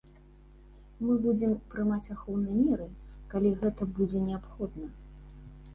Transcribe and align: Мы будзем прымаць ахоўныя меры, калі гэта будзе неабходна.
Мы 1.09 1.17
будзем 1.25 1.53
прымаць 1.73 2.11
ахоўныя 2.15 2.55
меры, 2.63 2.89
калі 3.35 3.53
гэта 3.61 3.81
будзе 4.01 4.19
неабходна. 4.31 4.93